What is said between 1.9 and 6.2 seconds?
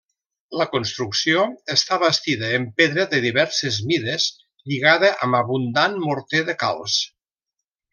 bastida en pedra de diverses mides lligada amb abundant